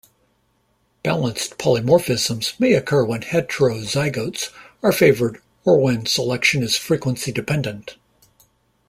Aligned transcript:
Balanced 1.03 1.59
polymorphisms 1.59 2.59
may 2.59 2.73
occur 2.73 3.03
when 3.03 3.21
heterozygotes 3.21 4.49
are 4.81 4.91
favored 4.91 5.39
or 5.63 5.79
when 5.79 6.07
selection 6.07 6.63
is 6.63 6.75
frequency 6.75 7.31
dependent. 7.31 7.97